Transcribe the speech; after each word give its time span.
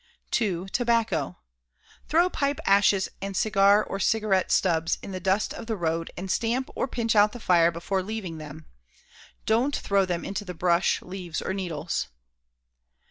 2. 0.31 0.65
Tobacco. 0.69 1.37
Throw 2.07 2.27
pipe 2.27 2.59
ashes 2.65 3.07
and 3.21 3.37
cigar 3.37 3.83
or 3.83 3.99
cigarette 3.99 4.51
stubs 4.51 4.97
in 5.03 5.11
the 5.11 5.19
dust 5.19 5.53
of 5.53 5.67
the 5.67 5.75
road 5.75 6.09
and 6.17 6.31
stamp 6.31 6.71
or 6.73 6.87
pinch 6.87 7.15
out 7.15 7.33
the 7.33 7.39
fire 7.39 7.69
before 7.69 8.01
leaving 8.01 8.39
them. 8.39 8.65
Don't 9.45 9.75
throw 9.75 10.03
them 10.07 10.25
into 10.25 10.43
the 10.43 10.55
brush, 10.55 11.03
leaves 11.03 11.39
or 11.39 11.53
needles. 11.53 12.07